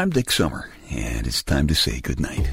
I'm 0.00 0.10
Dick 0.10 0.30
Summer, 0.30 0.70
and 0.92 1.26
it's 1.26 1.42
time 1.42 1.66
to 1.66 1.74
say 1.74 1.98
goodnight. 1.98 2.48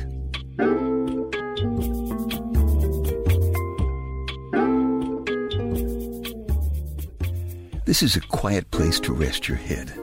This 7.85 8.02
is 8.02 8.16
a 8.16 8.21
quiet 8.21 8.71
place 8.71 9.00
to 9.02 9.13
rest 9.13 9.47
your 9.47 9.59
head, 9.59 9.93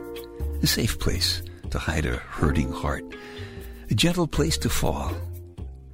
a 0.63 0.69
safe 0.69 1.01
place 1.01 1.43
to 1.71 1.81
hide 1.81 2.07
a 2.07 2.19
hurting 2.19 2.71
heart, 2.71 3.03
a 3.91 3.95
gentle 3.97 4.29
place 4.29 4.57
to 4.59 4.69
fall. 4.69 5.13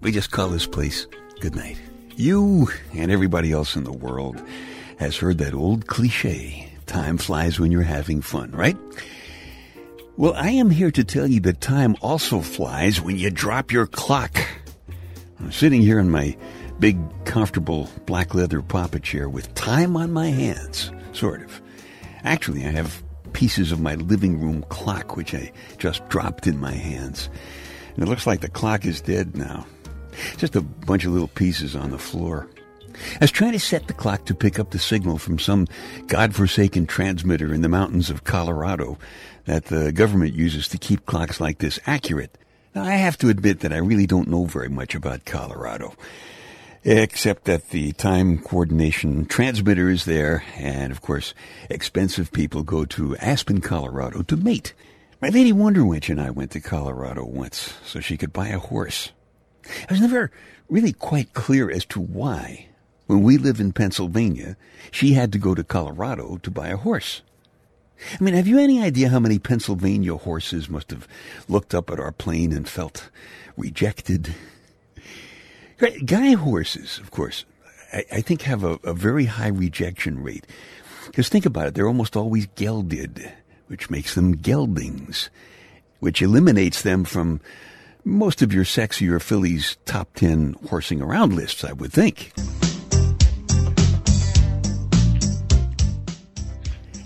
We 0.03 0.13
just 0.13 0.31
call 0.31 0.51
this 0.51 0.67
place 0.67 1.07
goodnight. 1.41 1.79
You 2.15 2.69
and 2.93 3.11
everybody 3.11 3.53
else 3.53 3.75
in 3.75 3.85
the 3.85 3.93
world 3.93 4.39
has 4.99 5.17
heard 5.17 5.39
that 5.39 5.55
old 5.55 5.87
cliche, 5.87 6.71
time 6.85 7.17
flies 7.17 7.59
when 7.59 7.73
you're 7.73 7.81
having 7.81 8.21
fun, 8.21 8.51
right? 8.51 8.77
Well, 10.19 10.35
I 10.35 10.51
am 10.51 10.69
here 10.69 10.91
to 10.91 11.05
tell 11.05 11.29
you 11.29 11.39
that 11.43 11.61
time 11.61 11.95
also 12.03 12.41
flies 12.41 13.01
when 13.01 13.17
you 13.19 13.31
drop 13.31 13.71
your 13.71 13.87
clock. 13.87 14.37
I'm 15.39 15.53
sitting 15.53 15.81
here 15.81 16.01
in 16.01 16.11
my 16.11 16.37
big, 16.81 16.99
comfortable 17.25 17.89
black 18.05 18.35
leather 18.35 18.61
papa 18.61 18.99
chair 18.99 19.29
with 19.29 19.55
time 19.55 19.97
on 19.97 20.11
my 20.11 20.31
hands, 20.31 20.91
sort 21.13 21.43
of. 21.43 21.63
Actually, 22.25 22.67
I 22.67 22.71
have 22.71 23.01
pieces 23.33 23.71
of 23.71 23.79
my 23.79 23.95
living 23.95 24.41
room 24.41 24.65
clock 24.71 25.17
which 25.17 25.37
I 25.37 25.53
just 25.79 26.09
dropped 26.09 26.49
in 26.49 26.59
my 26.59 26.73
hands. 26.73 27.31
And 27.95 28.03
it 28.03 28.09
looks 28.09 28.27
like 28.27 28.41
the 28.41 28.49
clock 28.49 28.87
is 28.87 29.01
dead 29.01 29.37
now. 29.37 29.67
Just 30.37 30.57
a 30.57 30.63
bunch 30.63 31.05
of 31.05 31.13
little 31.13 31.29
pieces 31.29 31.77
on 31.77 31.93
the 31.93 31.97
floor. 31.99 32.51
I 33.15 33.19
was 33.21 33.31
trying 33.31 33.53
to 33.53 33.61
set 33.61 33.87
the 33.87 33.93
clock 33.93 34.25
to 34.27 34.35
pick 34.35 34.59
up 34.59 34.71
the 34.71 34.79
signal 34.79 35.19
from 35.19 35.39
some 35.39 35.67
godforsaken 36.07 36.87
transmitter 36.87 37.53
in 37.53 37.63
the 37.63 37.69
mountains 37.69 38.11
of 38.11 38.25
Colorado 38.25 38.99
that 39.45 39.67
the 39.67 39.93
government 39.93 40.35
uses 40.35 40.69
to 40.69 40.79
keep 40.79 41.07
clocks 41.07 41.41
like 41.41 41.59
this 41.59 41.81
accurate. 41.87 42.37
Now, 42.75 42.85
I 42.85 42.93
have 42.93 43.17
to 43.19 43.29
admit 43.29 43.61
that 43.61 43.73
I 43.73 43.79
really 43.79 44.07
don't 44.07 44.29
know 44.29 44.45
very 44.45 44.69
much 44.69 44.95
about 44.95 45.25
Colorado, 45.25 45.95
except 46.85 47.45
that 47.45 47.71
the 47.71 47.93
time 47.93 48.39
coordination 48.39 49.27
transmitter 49.27 49.89
is 49.89 50.05
there, 50.05 50.45
and 50.57 50.93
of 50.93 51.01
course, 51.01 51.35
expensive 51.71 52.31
people 52.33 52.63
go 52.63 52.85
to 52.85 53.17
Aspen, 53.17 53.61
Colorado 53.61 54.23
to 54.23 54.37
mate. 54.37 54.75
My 55.21 55.31
lady 55.31 55.53
Wonderwitch 55.53 56.11
and 56.11 56.21
I 56.21 56.31
went 56.31 56.53
to 56.53 56.61
Colorado 56.61 57.25
once 57.25 57.75
so 57.85 58.01
she 58.01 58.17
could 58.17 58.33
buy 58.33 58.49
a 58.49 58.59
horse. 58.59 59.11
I 59.67 59.93
was 59.93 60.01
never 60.01 60.31
really 60.69 60.93
quite 60.93 61.33
clear 61.33 61.71
as 61.71 61.85
to 61.87 62.01
why. 62.01 62.67
When 63.09 63.23
we 63.23 63.39
live 63.39 63.59
in 63.59 63.73
Pennsylvania, 63.73 64.59
she 64.91 65.15
had 65.15 65.33
to 65.33 65.39
go 65.39 65.55
to 65.55 65.65
Colorado 65.65 66.37
to 66.43 66.51
buy 66.51 66.69
a 66.69 66.77
horse. 66.77 67.23
I 68.13 68.23
mean, 68.23 68.35
have 68.35 68.47
you 68.47 68.59
any 68.59 68.83
idea 68.83 69.09
how 69.09 69.19
many 69.19 69.39
Pennsylvania 69.39 70.15
horses 70.15 70.69
must 70.69 70.91
have 70.91 71.09
looked 71.49 71.75
up 71.75 71.91
at 71.91 71.99
our 71.99 72.13
plane 72.13 72.53
and 72.53 72.69
felt 72.69 73.09
rejected? 73.57 74.35
Guy 76.05 76.33
horses, 76.33 76.99
of 76.99 77.11
course, 77.11 77.47
I, 77.95 78.05
I 78.13 78.21
think 78.21 78.43
have 78.43 78.63
a, 78.63 78.79
a, 78.85 78.93
very 78.93 79.25
high 79.25 79.49
rejection 79.49 80.23
rate. 80.23 80.47
Because 81.07 81.31
think 81.31 81.47
about 81.47 81.69
it, 81.69 81.75
they're 81.75 81.89
almost 81.89 82.15
always 82.15 82.47
gelded, 82.57 83.33
which 83.69 83.89
makes 83.89 84.15
them 84.15 84.37
geldings, 84.37 85.31
which 86.01 86.21
eliminates 86.21 86.83
them 86.83 87.05
from 87.05 87.41
most 88.05 88.43
of 88.43 88.53
your 88.53 88.65
sexier 88.65 89.21
fillies' 89.21 89.79
top 89.87 90.13
10 90.15 90.57
horsing 90.69 91.01
around 91.01 91.33
lists, 91.33 91.65
I 91.65 91.73
would 91.73 91.93
think. 91.93 92.35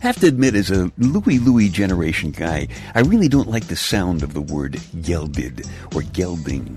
Have 0.02 0.18
to 0.20 0.26
admit, 0.26 0.56
as 0.56 0.68
a 0.72 0.90
Louie 0.98 1.38
Louie 1.38 1.68
generation 1.68 2.32
guy, 2.32 2.66
I 2.92 3.00
really 3.02 3.28
don't 3.28 3.48
like 3.48 3.68
the 3.68 3.76
sound 3.76 4.24
of 4.24 4.34
the 4.34 4.40
word 4.40 4.80
gelded 5.00 5.64
or 5.94 6.02
gelding. 6.02 6.76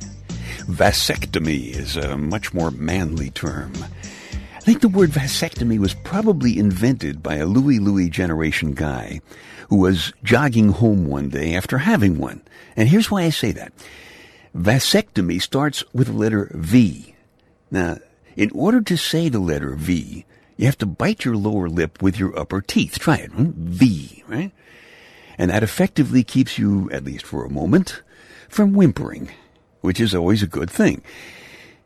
Vasectomy 0.68 1.76
is 1.76 1.98
a 1.98 2.18
much 2.18 2.54
more 2.54 2.70
manly 2.70 3.32
term. 3.32 3.74
I 4.56 4.60
think 4.60 4.82
the 4.82 4.90
word 4.90 5.10
vasectomy 5.10 5.80
was 5.80 5.96
probably 5.96 6.60
invented 6.60 7.24
by 7.24 7.38
a 7.38 7.48
Louie 7.48 7.80
Louie 7.80 8.10
generation 8.10 8.74
guy 8.74 9.22
who 9.70 9.78
was 9.78 10.14
jogging 10.24 10.70
home 10.70 11.08
one 11.08 11.30
day 11.30 11.56
after 11.56 11.80
having 11.80 12.20
one. 12.20 12.44
And 12.78 12.88
here's 12.88 13.10
why 13.10 13.24
I 13.24 13.32
say 13.32 13.52
that. 13.54 13.74
Vasectomy 14.56 15.42
starts 15.42 15.84
with 15.94 16.08
the 16.08 16.14
letter 16.14 16.52
V. 16.54 17.16
Now, 17.72 17.98
in 18.36 18.52
order 18.54 18.82
to 18.82 18.98
say 18.98 19.30
the 19.30 19.40
letter 19.40 19.74
V, 19.74 20.26
you 20.58 20.66
have 20.66 20.78
to 20.80 20.86
bite 20.86 21.26
your 21.26 21.36
lower 21.36 21.70
lip 21.70 22.02
with 22.02 22.20
your 22.20 22.38
upper 22.38 22.62
teeth. 22.62 23.00
Try 23.00 23.18
it. 23.18 23.32
Hmm? 23.32 23.52
V, 23.56 24.24
right? 24.28 24.52
And 25.38 25.52
that 25.52 25.64
effectively 25.64 26.24
keeps 26.24 26.58
you, 26.58 26.90
at 26.92 27.04
least 27.04 27.26
for 27.26 27.44
a 27.44 27.50
moment, 27.50 28.02
from 28.48 28.74
whimpering, 28.74 29.30
which 29.82 30.00
is 30.00 30.16
always 30.16 30.42
a 30.42 30.48
good 30.48 30.70
thing. 30.70 31.02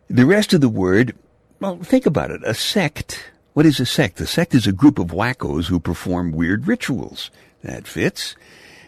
The 0.10 0.26
rest 0.26 0.54
of 0.54 0.62
the 0.62 0.70
word, 0.70 1.16
well, 1.60 1.78
think 1.78 2.06
about 2.06 2.32
it. 2.32 2.42
A 2.44 2.54
sect. 2.54 3.32
What 3.54 3.66
is 3.66 3.80
a 3.80 3.86
sect? 3.86 4.22
A 4.22 4.28
sect 4.28 4.54
is 4.54 4.68
a 4.68 4.72
group 4.72 5.00
of 5.00 5.08
wackos 5.08 5.68
who 5.68 5.80
perform 5.80 6.32
weird 6.32 6.68
rituals. 6.68 7.32
That 7.64 7.88
fits. 7.88 8.36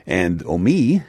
And 0.05 0.43
Omi 0.45 1.03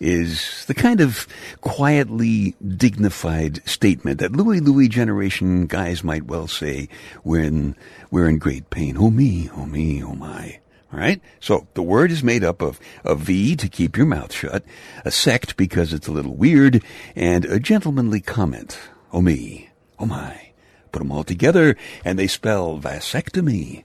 is 0.00 0.64
the 0.66 0.74
kind 0.74 1.00
of 1.00 1.26
quietly 1.60 2.54
dignified 2.64 3.66
statement 3.68 4.20
that 4.20 4.32
Louie 4.32 4.60
Louie 4.60 4.88
generation 4.88 5.66
guys 5.66 6.04
might 6.04 6.26
well 6.26 6.46
say 6.46 6.88
when 7.22 7.76
we're 8.10 8.28
in 8.28 8.38
great 8.38 8.70
pain. 8.70 8.96
Oh 8.98 9.10
me, 9.10 9.50
oh 9.56 9.66
me, 9.66 10.02
oh 10.02 10.14
my. 10.14 10.60
All 10.92 10.98
right? 10.98 11.20
So 11.40 11.66
the 11.74 11.82
word 11.82 12.10
is 12.10 12.22
made 12.22 12.44
up 12.44 12.62
of 12.62 12.80
a 13.04 13.14
V 13.14 13.56
to 13.56 13.68
keep 13.68 13.96
your 13.96 14.06
mouth 14.06 14.32
shut, 14.32 14.64
a 15.04 15.10
sect 15.10 15.56
because 15.56 15.92
it's 15.92 16.08
a 16.08 16.12
little 16.12 16.34
weird, 16.34 16.82
and 17.14 17.44
a 17.44 17.60
gentlemanly 17.60 18.20
comment. 18.20 18.78
Oh 19.12 19.20
me, 19.20 19.70
oh 19.98 20.06
my. 20.06 20.52
Put 20.92 21.00
them 21.00 21.12
all 21.12 21.24
together 21.24 21.76
and 22.04 22.18
they 22.18 22.26
spell 22.26 22.78
vasectomy. 22.78 23.84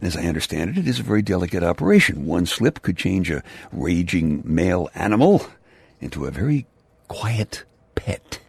And 0.00 0.06
as 0.06 0.16
I 0.16 0.24
understand 0.24 0.70
it, 0.70 0.78
it 0.78 0.88
is 0.88 1.00
a 1.00 1.02
very 1.02 1.22
delicate 1.22 1.62
operation. 1.62 2.26
One 2.26 2.46
slip 2.46 2.82
could 2.82 2.96
change 2.96 3.30
a 3.30 3.42
raging 3.72 4.42
male 4.44 4.88
animal 4.94 5.44
into 6.00 6.26
a 6.26 6.30
very 6.30 6.66
quiet 7.08 7.64
pet. 7.94 8.40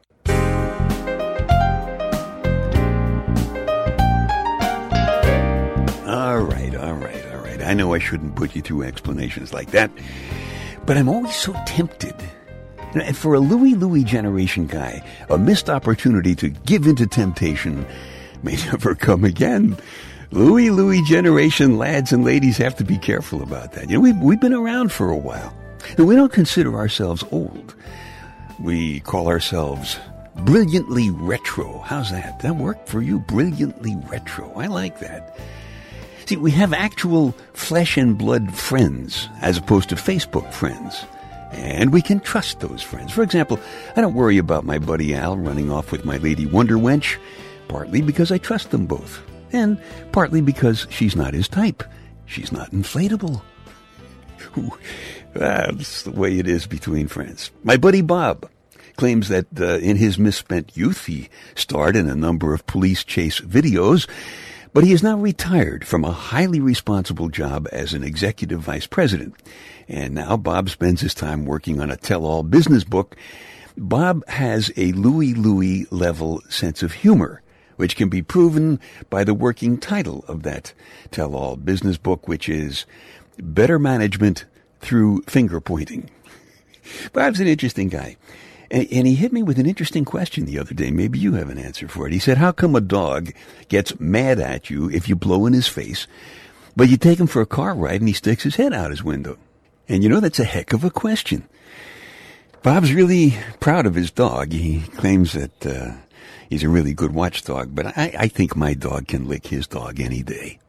All 6.05 6.41
right, 6.41 6.75
all 6.75 6.93
right, 6.93 7.25
all 7.31 7.41
right. 7.41 7.61
I 7.61 7.73
know 7.73 7.93
I 7.93 7.99
shouldn't 7.99 8.35
put 8.35 8.55
you 8.55 8.61
through 8.61 8.83
explanations 8.83 9.53
like 9.53 9.71
that, 9.71 9.89
but 10.85 10.97
I'm 10.97 11.09
always 11.09 11.35
so 11.35 11.55
tempted. 11.65 12.15
And 12.93 13.15
for 13.15 13.33
a 13.35 13.39
Louie 13.39 13.75
Louie 13.75 14.03
generation 14.03 14.65
guy, 14.65 15.03
a 15.29 15.37
missed 15.37 15.69
opportunity 15.69 16.35
to 16.35 16.49
give 16.49 16.87
into 16.87 17.05
temptation 17.07 17.85
may 18.43 18.55
never 18.65 18.95
come 18.95 19.23
again. 19.23 19.77
Louie 20.31 20.69
Louie 20.69 21.01
generation 21.01 21.79
lads 21.79 22.13
and 22.13 22.23
ladies 22.23 22.57
have 22.57 22.75
to 22.75 22.83
be 22.83 22.99
careful 22.99 23.41
about 23.41 23.71
that. 23.71 23.89
You 23.89 23.95
know, 23.95 24.01
we've, 24.01 24.17
we've 24.17 24.39
been 24.39 24.53
around 24.53 24.91
for 24.91 25.09
a 25.09 25.17
while. 25.17 25.55
And 25.97 26.07
we 26.07 26.15
don't 26.15 26.31
consider 26.31 26.75
ourselves 26.75 27.23
old. 27.31 27.73
We 28.59 28.99
call 28.99 29.27
ourselves 29.27 29.97
brilliantly 30.35 31.09
retro. 31.09 31.79
How's 31.79 32.11
that? 32.11 32.41
That 32.41 32.57
work 32.57 32.85
for 32.85 33.01
you? 33.01 33.19
Brilliantly 33.19 33.95
retro. 34.07 34.53
I 34.53 34.67
like 34.67 34.99
that. 34.99 35.35
See, 36.27 36.37
we 36.37 36.51
have 36.51 36.73
actual 36.73 37.31
flesh 37.53 37.97
and 37.97 38.15
blood 38.15 38.53
friends 38.53 39.27
as 39.41 39.57
opposed 39.57 39.89
to 39.89 39.95
Facebook 39.95 40.53
friends. 40.53 41.05
And 41.53 41.91
we 41.91 42.03
can 42.03 42.19
trust 42.19 42.59
those 42.59 42.83
friends. 42.83 43.11
For 43.11 43.23
example, 43.23 43.59
I 43.95 44.01
don't 44.01 44.13
worry 44.13 44.37
about 44.37 44.63
my 44.63 44.77
buddy 44.77 45.15
Al 45.15 45.37
running 45.37 45.71
off 45.71 45.91
with 45.91 46.05
my 46.05 46.17
lady 46.17 46.45
Wonder 46.45 46.75
Wench, 46.75 47.17
partly 47.67 48.03
because 48.03 48.31
I 48.31 48.37
trust 48.37 48.69
them 48.69 48.85
both 48.85 49.23
and 49.51 49.81
partly 50.11 50.41
because 50.41 50.87
she's 50.89 51.15
not 51.15 51.33
his 51.33 51.47
type. 51.47 51.83
She's 52.25 52.51
not 52.51 52.71
inflatable. 52.71 53.41
That's 55.33 56.03
the 56.03 56.11
way 56.11 56.37
it 56.39 56.47
is 56.47 56.67
between 56.67 57.07
friends. 57.07 57.51
My 57.63 57.77
buddy 57.77 58.01
Bob 58.01 58.49
claims 58.95 59.29
that 59.29 59.47
uh, 59.59 59.77
in 59.77 59.95
his 59.97 60.19
misspent 60.19 60.75
youth 60.75 61.05
he 61.05 61.29
starred 61.55 61.95
in 61.95 62.09
a 62.09 62.15
number 62.15 62.53
of 62.53 62.65
police 62.67 63.03
chase 63.03 63.39
videos, 63.39 64.09
but 64.73 64.83
he 64.83 64.91
is 64.91 65.01
now 65.01 65.17
retired 65.17 65.85
from 65.85 66.03
a 66.03 66.11
highly 66.11 66.59
responsible 66.59 67.29
job 67.29 67.67
as 67.71 67.93
an 67.93 68.03
executive 68.03 68.59
vice 68.59 68.85
president. 68.87 69.35
And 69.87 70.13
now 70.15 70.37
Bob 70.37 70.69
spends 70.69 71.01
his 71.01 71.13
time 71.13 71.45
working 71.45 71.79
on 71.79 71.89
a 71.89 71.97
tell-all 71.97 72.43
business 72.43 72.83
book. 72.83 73.15
Bob 73.77 74.27
has 74.27 74.71
a 74.75 74.91
Louie 74.91 75.33
Louie 75.33 75.85
level 75.89 76.41
sense 76.49 76.83
of 76.83 76.91
humor 76.91 77.41
which 77.79 77.95
can 77.95 78.09
be 78.09 78.21
proven 78.21 78.77
by 79.09 79.23
the 79.23 79.33
working 79.33 79.77
title 79.77 80.25
of 80.27 80.43
that 80.43 80.73
tell 81.11 81.33
all 81.33 81.55
business 81.55 81.95
book, 81.95 82.27
which 82.27 82.49
is 82.49 82.85
Better 83.37 83.79
Management 83.79 84.43
Through 84.81 85.21
Finger 85.21 85.61
Pointing. 85.61 86.09
Bob's 87.13 87.39
an 87.39 87.47
interesting 87.47 87.87
guy. 87.87 88.17
And, 88.69 89.07
he 89.07 89.15
hit 89.15 89.31
me 89.31 89.43
with 89.43 89.59
an 89.59 89.65
interesting 89.65 90.03
question 90.03 90.43
the 90.43 90.59
other 90.59 90.73
day. 90.73 90.91
Maybe 90.91 91.19
you 91.19 91.35
have 91.35 91.49
an 91.49 91.57
answer 91.57 91.87
for 91.87 92.05
it. 92.05 92.11
He 92.11 92.19
said, 92.19 92.37
How 92.37 92.51
come 92.51 92.75
a 92.75 92.81
dog 92.81 93.31
gets 93.69 93.97
mad 93.97 94.41
at 94.41 94.69
you 94.69 94.89
if 94.89 95.07
you 95.07 95.15
blow 95.15 95.45
in 95.45 95.53
his 95.53 95.69
face, 95.69 96.05
but 96.75 96.89
you 96.89 96.97
take 96.97 97.17
him 97.17 97.27
for 97.27 97.41
a 97.41 97.45
car 97.45 97.73
ride 97.73 98.01
and 98.01 98.09
he 98.09 98.13
sticks 98.13 98.43
his 98.43 98.57
head 98.57 98.73
out 98.73 98.91
his 98.91 99.05
window? 99.05 99.37
And 99.87 100.03
you 100.03 100.09
know, 100.09 100.19
that's 100.19 100.39
a 100.41 100.43
heck 100.43 100.73
of 100.73 100.83
a 100.83 100.91
question. 100.91 101.47
Bob's 102.61 102.93
really 102.93 103.37
proud 103.61 103.85
of 103.85 103.95
his 103.95 104.11
dog. 104.11 104.51
He 104.51 104.81
claims 104.81 105.31
that 105.31 105.65
uh, 105.65 105.93
he's 106.49 106.63
a 106.63 106.69
really 106.69 106.93
good 106.93 107.13
watchdog, 107.13 107.73
but 107.73 107.97
I, 107.97 108.13
I 108.17 108.27
think 108.27 108.55
my 108.55 108.73
dog 108.73 109.07
can 109.07 109.27
lick 109.27 109.47
his 109.47 109.67
dog 109.67 109.99
any 109.99 110.23
day. 110.23 110.59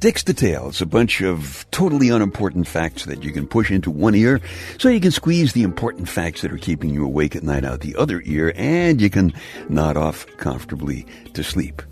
Dick's 0.00 0.24
Details, 0.24 0.80
a 0.80 0.86
bunch 0.86 1.20
of 1.20 1.66
totally 1.70 2.08
unimportant 2.08 2.66
facts 2.66 3.04
that 3.04 3.22
you 3.22 3.32
can 3.32 3.46
push 3.46 3.70
into 3.70 3.90
one 3.90 4.14
ear 4.14 4.40
so 4.78 4.88
you 4.88 4.98
can 4.98 5.10
squeeze 5.10 5.52
the 5.52 5.62
important 5.62 6.08
facts 6.08 6.40
that 6.40 6.50
are 6.50 6.56
keeping 6.56 6.88
you 6.88 7.04
awake 7.04 7.36
at 7.36 7.42
night 7.42 7.66
out 7.66 7.80
the 7.80 7.96
other 7.96 8.22
ear 8.24 8.50
and 8.56 8.98
you 8.98 9.10
can 9.10 9.34
nod 9.68 9.98
off 9.98 10.26
comfortably 10.38 11.04
to 11.34 11.44
sleep. 11.44 11.82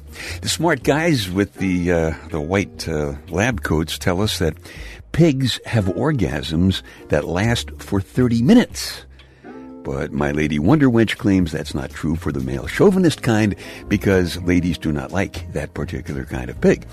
The 0.41 0.49
smart 0.49 0.85
guys 0.85 1.31
with 1.31 1.57
the, 1.57 1.93
uh, 1.93 2.15
the 2.31 2.41
white 2.41 2.89
uh, 2.89 3.17
lab 3.29 3.63
coats 3.63 3.99
tell 3.99 4.23
us 4.23 4.39
that 4.39 4.57
pigs 5.13 5.61
have 5.67 5.87
orgasms 5.87 6.83
that 7.09 7.27
last 7.27 7.71
for 7.83 8.01
30 8.01 8.43
minutes. 8.43 9.05
But 9.83 10.13
my 10.13 10.33
lady 10.33 10.59
Wonder 10.59 10.89
Wench 10.89 11.17
claims 11.17 11.53
that's 11.53 11.75
not 11.75 11.91
true 11.91 12.17
for 12.17 12.33
the 12.33 12.41
male 12.41 12.67
chauvinist 12.67 13.23
kind 13.23 13.57
because 13.89 14.41
ladies 14.43 14.77
do 14.77 14.93
not 14.93 15.13
like 15.13 15.51
that 15.53 15.75
particular 15.75 16.25
kind 16.25 16.51
of 16.51 16.61
pig. 16.61 16.87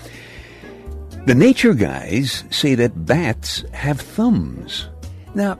The 1.26 1.34
nature 1.34 1.74
guys 1.74 2.44
say 2.50 2.74
that 2.76 3.04
bats 3.04 3.64
have 3.72 4.00
thumbs. 4.00 4.88
Now, 5.34 5.58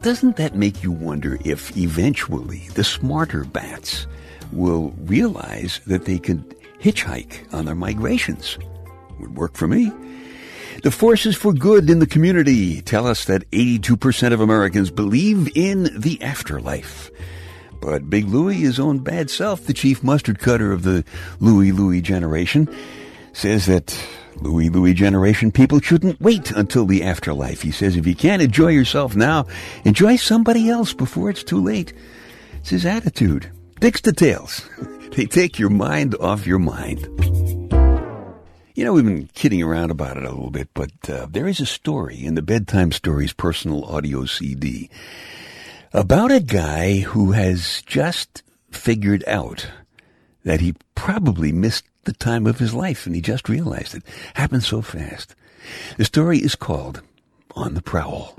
doesn't 0.00 0.36
that 0.36 0.56
make 0.56 0.82
you 0.82 0.92
wonder 0.92 1.38
if 1.44 1.76
eventually 1.76 2.68
the 2.74 2.84
smarter 2.84 3.44
bats 3.44 4.06
will 4.52 4.94
realize 4.98 5.80
that 5.86 6.04
they 6.04 6.18
can 6.18 6.42
hitchhike 6.80 7.52
on 7.52 7.64
their 7.64 7.74
migrations? 7.74 8.58
Would 9.20 9.36
work 9.36 9.56
for 9.56 9.68
me. 9.68 9.92
The 10.82 10.90
forces 10.90 11.36
for 11.36 11.52
good 11.52 11.88
in 11.88 12.00
the 12.00 12.08
community 12.08 12.82
tell 12.82 13.06
us 13.06 13.24
that 13.26 13.48
82% 13.52 14.32
of 14.32 14.40
Americans 14.40 14.90
believe 14.90 15.56
in 15.56 15.88
the 15.96 16.20
afterlife. 16.20 17.08
But 17.80 18.10
Big 18.10 18.26
Louie, 18.26 18.56
his 18.56 18.80
own 18.80 18.98
bad 18.98 19.30
self, 19.30 19.64
the 19.64 19.74
chief 19.74 20.02
mustard 20.02 20.40
cutter 20.40 20.72
of 20.72 20.82
the 20.82 21.04
Louie 21.38 21.70
Louie 21.70 22.00
generation, 22.00 22.68
says 23.32 23.66
that 23.66 23.96
Louie 24.40 24.70
Louie 24.70 24.92
generation 24.92 25.52
people 25.52 25.78
shouldn't 25.78 26.20
wait 26.20 26.50
until 26.50 26.84
the 26.84 27.04
afterlife. 27.04 27.62
He 27.62 27.70
says 27.70 27.94
if 27.94 28.04
you 28.04 28.16
can't 28.16 28.42
enjoy 28.42 28.68
yourself 28.68 29.14
now, 29.14 29.46
enjoy 29.84 30.16
somebody 30.16 30.68
else 30.68 30.92
before 30.92 31.30
it's 31.30 31.44
too 31.44 31.62
late. 31.62 31.92
It's 32.54 32.70
his 32.70 32.86
attitude. 32.86 33.48
Dick's 33.78 34.00
details. 34.00 34.68
they 35.16 35.26
take 35.26 35.60
your 35.60 35.70
mind 35.70 36.16
off 36.16 36.44
your 36.44 36.58
mind. 36.58 37.06
You 38.74 38.86
know, 38.86 38.94
we've 38.94 39.04
been 39.04 39.28
kidding 39.34 39.62
around 39.62 39.90
about 39.90 40.16
it 40.16 40.24
a 40.24 40.30
little 40.30 40.50
bit, 40.50 40.70
but 40.72 40.92
uh, 41.06 41.26
there 41.28 41.46
is 41.46 41.60
a 41.60 41.66
story 41.66 42.24
in 42.24 42.36
the 42.36 42.42
Bedtime 42.42 42.90
Stories 42.90 43.34
personal 43.34 43.84
audio 43.84 44.24
CD 44.24 44.88
about 45.92 46.32
a 46.32 46.40
guy 46.40 47.00
who 47.00 47.32
has 47.32 47.82
just 47.82 48.42
figured 48.70 49.24
out 49.26 49.68
that 50.44 50.60
he 50.60 50.74
probably 50.94 51.52
missed 51.52 51.84
the 52.04 52.14
time 52.14 52.46
of 52.46 52.58
his 52.58 52.72
life, 52.72 53.04
and 53.04 53.14
he 53.14 53.20
just 53.20 53.50
realized 53.50 53.94
it. 53.94 54.04
Happened 54.34 54.64
so 54.64 54.80
fast. 54.80 55.34
The 55.98 56.06
story 56.06 56.38
is 56.38 56.54
called 56.54 57.02
On 57.54 57.74
the 57.74 57.82
Prowl. 57.82 58.34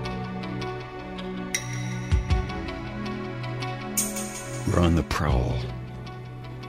We're 4.68 4.80
on 4.80 4.96
the 4.96 5.06
prowl. 5.08 5.56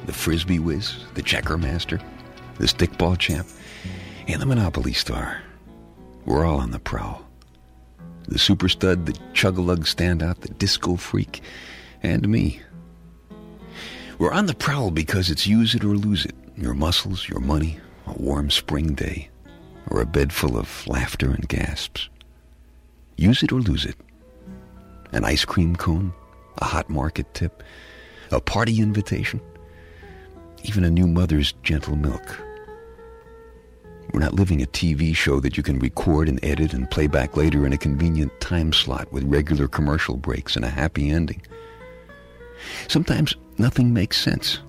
The 0.04 0.12
frisbee 0.12 0.58
whiz, 0.58 1.06
the 1.14 1.22
checker 1.22 1.56
master, 1.56 1.98
the 2.58 2.66
stickball 2.66 3.18
champ, 3.18 3.46
and 4.28 4.40
the 4.40 4.46
monopoly 4.46 4.92
star. 4.92 5.42
We're 6.24 6.44
all 6.44 6.58
on 6.58 6.70
the 6.70 6.78
prowl. 6.78 7.26
The 8.28 8.38
super 8.38 8.68
stud, 8.68 9.06
the 9.06 9.18
chug-a-lug 9.34 9.84
standout, 9.84 10.40
the 10.40 10.48
disco 10.48 10.96
freak, 10.96 11.42
and 12.02 12.26
me. 12.28 12.60
We're 14.18 14.32
on 14.32 14.46
the 14.46 14.54
prowl 14.54 14.90
because 14.90 15.28
it's 15.28 15.46
use 15.46 15.74
it 15.74 15.84
or 15.84 15.94
lose 15.96 16.24
it 16.24 16.34
your 16.56 16.74
muscles, 16.74 17.28
your 17.28 17.40
money, 17.40 17.78
a 18.06 18.12
warm 18.12 18.50
spring 18.50 18.94
day, 18.94 19.28
or 19.90 20.00
a 20.00 20.06
bed 20.06 20.32
full 20.32 20.56
of 20.56 20.86
laughter 20.86 21.30
and 21.30 21.48
gasps. 21.48 22.08
Use 23.16 23.42
it 23.42 23.52
or 23.52 23.60
lose 23.60 23.84
it. 23.84 23.96
An 25.12 25.24
ice 25.24 25.44
cream 25.44 25.76
cone, 25.76 26.12
a 26.58 26.64
hot 26.64 26.88
market 26.88 27.32
tip, 27.34 27.62
a 28.30 28.40
party 28.40 28.80
invitation, 28.80 29.40
even 30.64 30.84
a 30.84 30.90
new 30.90 31.06
mother's 31.06 31.52
gentle 31.62 31.96
milk. 31.96 32.40
We're 34.12 34.20
not 34.20 34.34
living 34.34 34.62
a 34.62 34.66
TV 34.66 35.14
show 35.14 35.40
that 35.40 35.56
you 35.56 35.62
can 35.62 35.78
record 35.78 36.28
and 36.28 36.42
edit 36.44 36.72
and 36.72 36.90
play 36.90 37.06
back 37.06 37.36
later 37.36 37.66
in 37.66 37.72
a 37.72 37.78
convenient 37.78 38.38
time 38.40 38.72
slot 38.72 39.12
with 39.12 39.24
regular 39.24 39.66
commercial 39.66 40.16
breaks 40.16 40.56
and 40.56 40.64
a 40.64 40.70
happy 40.70 41.10
ending. 41.10 41.42
Sometimes 42.88 43.34
nothing 43.58 43.92
makes 43.92 44.20
sense. 44.20 44.60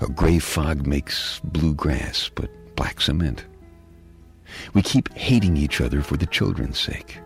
A 0.00 0.08
gray 0.08 0.38
fog 0.38 0.86
makes 0.86 1.40
blue 1.44 1.74
grass, 1.74 2.30
but 2.34 2.50
black 2.76 3.00
cement. 3.00 3.44
We 4.74 4.82
keep 4.82 5.12
hating 5.14 5.56
each 5.56 5.80
other 5.80 6.02
for 6.02 6.16
the 6.16 6.26
children's 6.26 6.78
sake. 6.78 7.18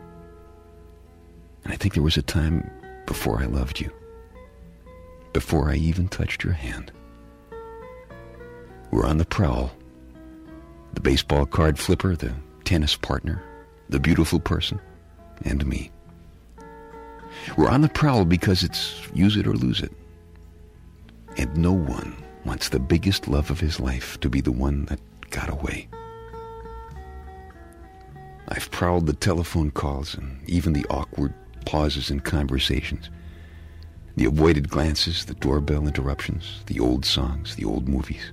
And 1.64 1.72
I 1.72 1.76
think 1.76 1.94
there 1.94 2.02
was 2.02 2.16
a 2.16 2.22
time 2.22 2.70
before 3.06 3.40
I 3.40 3.46
loved 3.46 3.81
you, 3.81 3.90
before 5.32 5.70
I 5.70 5.76
even 5.76 6.08
touched 6.08 6.44
your 6.44 6.52
hand. 6.52 6.92
We're 8.94 9.06
on 9.06 9.19
the 9.19 9.25
prowl. 9.25 9.73
The 10.93 11.00
baseball 11.00 11.46
card 11.46 11.81
flipper, 11.81 12.14
the 12.14 12.32
tennis 12.62 12.94
partner, 12.94 13.43
the 13.88 13.99
beautiful 13.99 14.38
person, 14.38 14.79
and 15.44 15.67
me. 15.67 15.91
We're 17.56 17.70
on 17.70 17.81
the 17.81 17.88
prowl 17.88 18.25
because 18.25 18.62
it's 18.62 19.02
use 19.12 19.37
it 19.37 19.49
or 19.49 19.55
lose 19.55 19.81
it. 19.81 19.91
And 21.37 21.56
no 21.56 21.73
one 21.73 22.14
wants 22.44 22.69
the 22.69 22.79
biggest 22.79 23.26
love 23.26 23.50
of 23.50 23.58
his 23.58 23.81
life 23.81 24.20
to 24.20 24.31
be 24.31 24.41
the 24.41 24.52
one 24.52 24.85
that 24.85 25.00
got 25.31 25.50
away. 25.50 25.88
I've 28.46 28.70
prowled 28.70 29.06
the 29.06 29.12
telephone 29.14 29.73
calls 29.73 30.14
and 30.14 30.38
even 30.49 30.73
the 30.73 30.87
awkward 30.88 31.35
pauses 31.67 32.12
in 32.12 32.20
conversations, 32.20 33.11
the 34.14 34.26
avoided 34.26 34.69
glances, 34.69 35.25
the 35.25 35.35
doorbell 35.35 35.88
interruptions, 35.88 36.62
the 36.67 36.79
old 36.79 37.05
songs, 37.05 37.56
the 37.56 37.64
old 37.64 37.88
movies. 37.88 38.31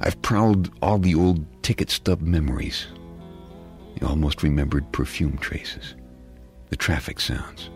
I've 0.00 0.20
prowled 0.22 0.70
all 0.82 0.98
the 0.98 1.14
old 1.14 1.44
ticket 1.62 1.90
stub 1.90 2.20
memories, 2.20 2.86
the 3.98 4.06
almost 4.06 4.42
remembered 4.42 4.90
perfume 4.92 5.38
traces, 5.38 5.94
the 6.70 6.76
traffic 6.76 7.20
sounds, 7.20 7.70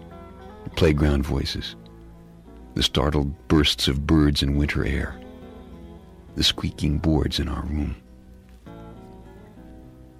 the 0.64 0.70
playground 0.70 1.24
voices, 1.24 1.76
the 2.74 2.82
startled 2.82 3.48
bursts 3.48 3.88
of 3.88 4.06
birds 4.06 4.42
in 4.42 4.56
winter 4.56 4.86
air, 4.86 5.20
the 6.36 6.42
squeaking 6.42 6.98
boards 6.98 7.38
in 7.38 7.48
our 7.48 7.62
room. 7.64 7.96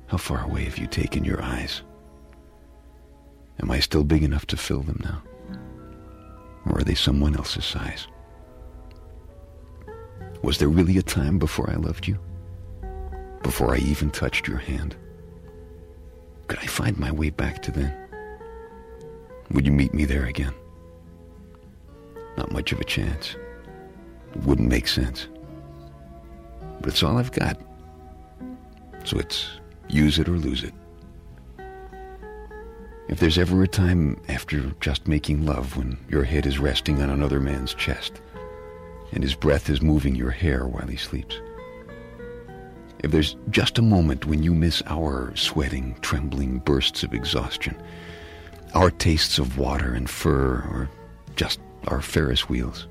How 0.07 0.19
far 0.19 0.45
away 0.45 0.65
have 0.65 0.77
you 0.77 0.87
taken 0.87 1.25
your 1.25 1.43
eyes? 1.43 1.83
Am 3.63 3.71
I 3.71 3.81
still 3.81 4.05
big 4.05 4.23
enough 4.23 4.47
to 4.49 4.57
fill 4.57 4.83
them 4.83 5.01
now? 5.03 5.23
Or 6.67 6.81
are 6.81 6.85
they 6.85 6.95
someone 6.95 7.35
else's 7.37 7.65
size? 7.65 8.07
Was 10.43 10.59
there 10.59 10.69
really 10.69 10.99
a 10.99 11.03
time 11.03 11.39
before 11.39 11.71
I 11.71 11.77
loved 11.77 12.09
you? 12.09 12.19
Before 13.43 13.75
I 13.75 13.79
even 13.79 14.11
touched 14.11 14.49
your 14.49 14.59
hand? 14.59 14.97
Could 16.49 16.59
I 16.59 16.67
find 16.67 16.99
my 16.99 17.13
way 17.13 17.31
back 17.31 17.63
to 17.63 17.71
then? 17.71 17.95
Would 19.53 19.67
you 19.67 19.73
meet 19.73 19.95
me 19.95 20.05
there 20.05 20.27
again? 20.27 20.53
Not 22.37 22.51
much 22.51 22.73
of 22.73 22.81
a 22.81 22.85
chance. 22.85 23.37
It 24.35 24.43
wouldn't 24.43 24.69
make 24.69 24.89
sense. 24.89 25.29
But 26.81 26.89
it's 26.89 27.03
all 27.05 27.19
I've 27.19 27.33
got. 27.33 27.61
So 29.05 29.19
it's 29.19 29.61
use 29.89 30.19
it 30.19 30.29
or 30.29 30.39
lose 30.39 30.65
it. 30.65 30.75
If 33.09 33.21
there's 33.21 33.39
ever 33.39 33.63
a 33.63 33.69
time 33.69 34.21
after 34.29 34.73
just 34.81 35.07
making 35.07 35.47
love 35.47 35.77
when 35.77 35.99
your 36.09 36.25
head 36.25 36.47
is 36.47 36.59
resting 36.59 37.01
on 37.01 37.11
another 37.11 37.41
man's 37.41 37.75
chest 37.75 38.21
and 39.13 39.23
his 39.23 39.35
breath 39.35 39.71
is 39.71 39.83
moving 39.83 40.15
your 40.15 40.31
hair 40.31 40.67
while 40.67 40.87
he 40.87 40.97
sleeps, 40.97 41.41
if 43.03 43.11
there's 43.11 43.37
just 43.51 43.79
a 43.79 43.83
moment 43.83 44.27
when 44.27 44.43
you 44.43 44.55
miss 44.55 44.83
our 44.87 45.35
sweating, 45.35 45.97
trembling 46.03 46.59
bursts 46.61 47.03
of 47.03 47.13
exhaustion, 47.13 47.77
our 48.75 48.91
tastes 48.91 49.39
of 49.39 49.59
water 49.59 49.93
and 49.93 50.09
fur, 50.09 50.65
or 50.71 50.89
just 51.35 51.61
our 51.89 52.01
Ferris 52.01 52.49
wheels, 52.49 52.87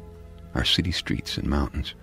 our 0.54 0.66
city 0.66 0.92
streets 0.92 1.38
and 1.38 1.48
mountains. 1.48 1.94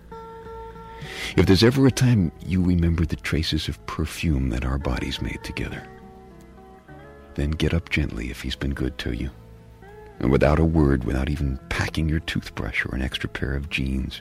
If 1.36 1.46
there's 1.46 1.62
ever 1.62 1.86
a 1.86 1.92
time 1.92 2.32
you 2.44 2.62
remember 2.62 3.04
the 3.04 3.16
traces 3.16 3.68
of 3.68 3.84
perfume 3.86 4.48
that 4.50 4.64
our 4.64 4.78
bodies 4.78 5.20
made 5.20 5.44
together, 5.44 5.86
then 7.34 7.50
get 7.50 7.74
up 7.74 7.90
gently 7.90 8.30
if 8.30 8.40
he's 8.40 8.56
been 8.56 8.74
good 8.74 8.96
to 8.98 9.12
you. 9.12 9.30
And 10.20 10.30
without 10.30 10.58
a 10.58 10.64
word, 10.64 11.04
without 11.04 11.28
even 11.28 11.58
packing 11.68 12.08
your 12.08 12.20
toothbrush 12.20 12.84
or 12.84 12.94
an 12.94 13.02
extra 13.02 13.28
pair 13.28 13.54
of 13.54 13.70
jeans, 13.70 14.20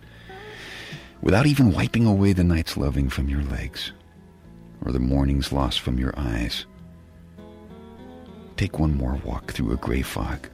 without 1.22 1.48
even 1.48 1.74
wiping 1.74 2.06
away 2.06 2.34
the 2.34 2.44
night's 2.44 2.78
loving 2.78 3.10
from 3.10 3.30
your 3.30 3.44
legs 3.44 3.92
or 4.86 4.92
the 4.92 5.00
morning's 5.00 5.52
loss 5.52 5.76
from 5.76 5.98
your 5.98 6.14
eyes. 6.18 6.66
Take 8.58 8.80
one 8.80 8.96
more 8.96 9.20
walk 9.24 9.52
through 9.52 9.72
a 9.72 9.78
gray 9.78 10.02
fog 10.02 10.48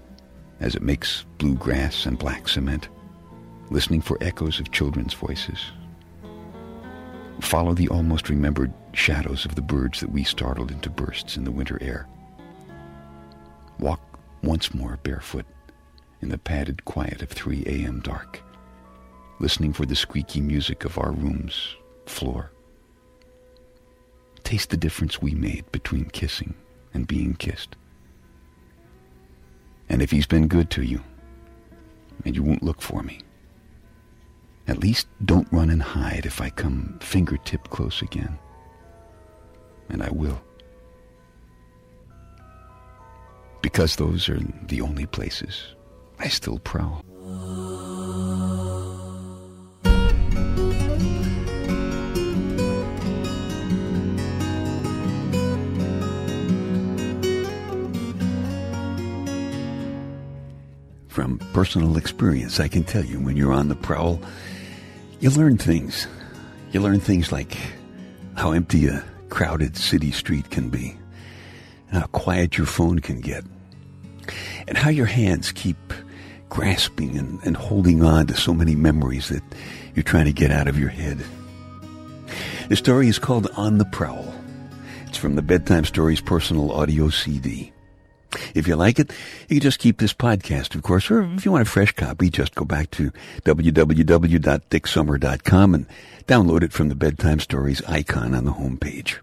as 0.59 0.75
it 0.75 0.81
makes 0.81 1.25
blue 1.38 1.55
grass 1.55 2.05
and 2.05 2.17
black 2.17 2.47
cement, 2.47 2.88
listening 3.69 4.01
for 4.01 4.17
echoes 4.21 4.59
of 4.59 4.71
children's 4.71 5.13
voices. 5.13 5.71
Follow 7.41 7.73
the 7.73 7.89
almost 7.89 8.29
remembered 8.29 8.73
shadows 8.93 9.45
of 9.45 9.55
the 9.55 9.62
birds 9.62 10.00
that 10.00 10.12
we 10.12 10.23
startled 10.23 10.71
into 10.71 10.89
bursts 10.89 11.35
in 11.35 11.43
the 11.43 11.51
winter 11.51 11.77
air. 11.81 12.07
Walk 13.79 14.12
once 14.43 14.73
more 14.73 15.00
barefoot 15.03 15.45
in 16.21 16.29
the 16.29 16.38
padded 16.38 16.85
quiet 16.85 17.21
of 17.21 17.29
3 17.29 17.63
a.m. 17.65 18.01
dark, 18.01 18.41
listening 19.39 19.73
for 19.73 19.85
the 19.85 19.95
squeaky 19.95 20.41
music 20.41 20.85
of 20.85 20.97
our 20.97 21.12
room's 21.12 21.75
floor. 22.05 22.51
Taste 24.43 24.69
the 24.69 24.77
difference 24.77 25.21
we 25.21 25.33
made 25.33 25.71
between 25.71 26.05
kissing 26.05 26.53
and 26.93 27.07
being 27.07 27.33
kissed. 27.35 27.75
And 29.89 30.01
if 30.01 30.12
he's 30.12 30.27
been 30.27 30.47
good 30.47 30.69
to 30.71 30.83
you, 30.83 31.01
and 32.25 32.35
you 32.35 32.43
won't 32.43 32.63
look 32.63 32.81
for 32.81 33.03
me, 33.03 33.19
at 34.67 34.79
least 34.79 35.07
don't 35.25 35.51
run 35.51 35.69
and 35.69 35.81
hide 35.81 36.25
if 36.25 36.39
I 36.39 36.50
come 36.50 36.97
fingertip 37.01 37.69
close 37.69 38.01
again. 38.01 38.38
And 39.89 40.01
I 40.01 40.09
will. 40.09 40.41
Because 43.63 43.96
those 43.96 44.29
are 44.29 44.39
the 44.67 44.82
only 44.82 45.08
places 45.08 45.74
I 46.20 46.27
still 46.27 46.60
prowl. 46.60 47.01
From 61.08 61.39
personal 61.53 61.96
experience, 61.98 62.60
I 62.60 62.67
can 62.67 62.84
tell 62.84 63.05
you 63.05 63.20
when 63.20 63.38
you're 63.38 63.53
on 63.53 63.70
the 63.70 63.75
prowl, 63.75 64.20
you 65.22 65.29
learn 65.29 65.58
things. 65.58 66.05
You 66.74 66.82
learn 66.82 67.00
things 67.00 67.32
like 67.32 67.55
how 68.36 68.51
empty 68.51 68.88
a 68.88 69.03
crowded 69.29 69.77
city 69.77 70.12
street 70.12 70.50
can 70.51 70.70
be, 70.70 70.98
how 71.91 72.08
quiet 72.08 72.58
your 72.58 72.67
phone 72.67 73.00
can 73.00 73.22
get, 73.22 73.43
and 74.67 74.77
how 74.77 74.89
your 74.89 75.05
hands 75.05 75.51
keep 75.51 75.77
grasping 76.50 77.17
and, 77.17 77.41
and 77.43 77.58
holding 77.58 78.03
on 78.03 78.27
to 78.27 78.36
so 78.36 78.53
many 78.53 78.75
memories 78.75 79.29
that 79.29 79.43
you're 79.96 80.03
trying 80.03 80.25
to 80.25 80.34
get 80.34 80.51
out 80.51 80.67
of 80.67 80.79
your 80.79 80.89
head. 80.89 81.24
The 82.70 82.75
story 82.75 83.08
is 83.08 83.20
called 83.20 83.50
On 83.55 83.77
the 83.77 83.86
Prowl. 83.86 84.34
It's 85.08 85.17
from 85.17 85.36
the 85.36 85.41
Bedtime 85.41 85.86
Stories 85.86 86.22
personal 86.22 86.72
audio 86.72 87.10
CD. 87.10 87.72
If 88.55 88.67
you 88.67 88.75
like 88.75 88.98
it, 89.00 89.12
you 89.48 89.58
can 89.58 89.62
just 89.62 89.79
keep 89.79 90.00
this 90.00 90.13
podcast, 90.13 90.75
of 90.75 90.84
course, 90.84 91.10
or 91.12 91.24
if 91.24 91.46
you 91.46 91.51
want 91.51 91.67
a 91.67 91.70
fresh 91.70 91.91
copy, 91.91 92.29
just 92.29 92.55
go 92.55 92.65
back 92.65 92.89
to 92.91 93.12
www.dicksummer.com 93.43 95.75
and 95.75 95.86
download 96.27 96.63
it 96.63 96.74
from 96.74 96.89
the 96.89 96.96
Bedtime 96.96 97.39
Stories 97.39 97.84
icon 97.86 98.34
on 98.34 98.46
the 98.46 98.53
homepage. 98.53 99.17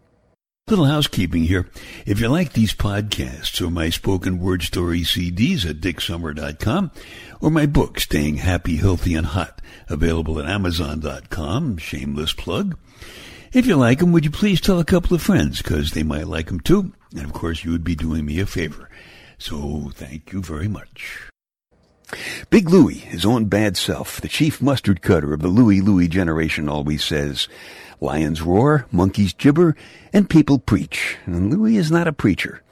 Little 0.71 0.85
housekeeping 0.85 1.43
here. 1.43 1.69
If 2.07 2.21
you 2.21 2.29
like 2.29 2.53
these 2.53 2.73
podcasts 2.73 3.61
or 3.61 3.73
my 3.73 3.91
spoken 3.91 4.39
word 4.39 4.63
story 4.63 5.01
CDs 5.01 5.69
at 5.69 5.81
dicksummer.com 5.81 6.93
or 7.41 7.51
my 7.51 7.67
book, 7.67 7.99
Staying 7.99 8.37
Happy, 8.37 8.77
Healthy, 8.77 9.17
and 9.17 9.27
Hot, 9.27 9.61
available 9.89 10.39
at 10.39 10.49
amazon.com, 10.49 11.79
shameless 11.79 12.35
plug. 12.35 12.79
If 13.53 13.67
you 13.67 13.75
like 13.75 13.99
them, 13.99 14.13
would 14.13 14.25
you 14.25 14.31
please 14.31 14.61
tell 14.61 14.79
a 14.79 14.85
couple 14.85 15.17
of 15.17 15.21
friends 15.21 15.61
because 15.61 15.91
they 15.91 16.05
might 16.05 16.29
like 16.29 16.47
them 16.47 16.61
too? 16.61 16.93
And 17.17 17.25
of 17.25 17.33
course, 17.33 17.65
you 17.65 17.73
would 17.73 17.83
be 17.83 17.97
doing 17.97 18.25
me 18.25 18.39
a 18.39 18.47
favor. 18.47 18.89
So 19.39 19.91
thank 19.95 20.33
you 20.33 20.41
very 20.41 20.69
much. 20.69 21.31
Big 22.49 22.69
Louie, 22.69 22.95
his 22.95 23.25
own 23.25 23.47
bad 23.47 23.77
self, 23.77 24.21
the 24.21 24.29
chief 24.29 24.63
mustard 24.63 25.03
cutter 25.03 25.33
of 25.33 25.41
the 25.41 25.49
Louie 25.49 25.81
Louie 25.81 26.09
generation, 26.09 26.69
always 26.69 27.05
says, 27.05 27.49
Lions 28.01 28.41
roar, 28.41 28.87
monkeys 28.91 29.33
gibber, 29.35 29.77
and 30.13 30.29
people 30.29 30.59
preach. 30.59 31.17
And 31.27 31.53
Louis 31.53 31.77
is 31.77 31.91
not 31.91 32.09
a 32.09 32.13
preacher. 32.13 32.63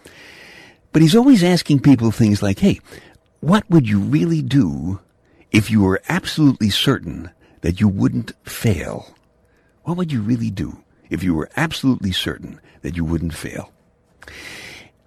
But 0.93 1.03
he's 1.03 1.15
always 1.17 1.45
asking 1.45 1.81
people 1.81 2.11
things 2.11 2.43
like, 2.43 2.61
hey, 2.61 2.81
what 3.41 3.69
would 3.69 3.89
you 3.89 4.01
really 4.01 4.43
do 4.43 5.01
if 5.53 5.71
you 5.71 5.83
were 5.83 6.03
absolutely 6.09 6.71
certain 6.71 7.31
that 7.61 7.81
you 7.81 7.89
wouldn't 7.89 8.33
fail? 8.45 9.15
What 9.85 9.97
would 9.97 10.13
you 10.13 10.23
really 10.23 10.51
do 10.51 10.83
if 11.11 11.23
you 11.23 11.35
were 11.35 11.51
absolutely 11.57 12.13
certain 12.13 12.61
that 12.83 12.97
you 12.97 13.05
wouldn't 13.05 13.35
fail? 13.35 13.73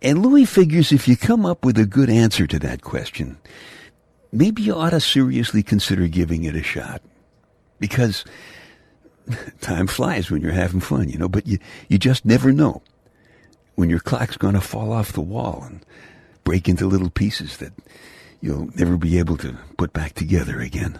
And 0.02 0.24
Louis 0.24 0.46
figures 0.46 0.92
if 0.92 1.08
you 1.08 1.16
come 1.16 1.46
up 1.46 1.66
with 1.66 1.78
a 1.78 1.86
good 1.86 2.10
answer 2.10 2.48
to 2.48 2.60
that 2.60 2.82
question, 2.82 3.38
maybe 4.32 4.62
you 4.64 4.74
ought 4.74 4.92
to 4.92 5.00
seriously 5.00 5.62
consider 5.62 6.08
giving 6.08 6.44
it 6.44 6.56
a 6.56 6.64
shot. 6.64 7.02
Because 7.80 8.24
time 9.62 9.88
flies 9.88 10.30
when 10.30 10.42
you're 10.42 10.52
having 10.52 10.80
fun, 10.80 11.10
you 11.10 11.18
know, 11.18 11.30
but 11.30 11.48
you, 11.48 11.60
you 11.88 11.98
just 11.98 12.26
never 12.26 12.52
know 12.52 12.82
when 13.76 13.90
your 13.90 14.00
clock's 14.00 14.38
going 14.38 14.54
to 14.54 14.62
fall 14.62 14.92
off 14.92 15.14
the 15.14 15.22
wall 15.22 15.64
and 15.66 15.86
break 16.44 16.68
into 16.68 16.88
little 16.88 17.10
pieces 17.10 17.58
that 17.58 17.74
you'll 18.42 18.70
never 18.76 18.98
be 18.98 19.20
able 19.20 19.38
to 19.38 19.58
put 19.78 19.94
back 19.94 20.14
together 20.14 20.60
again. 20.60 21.00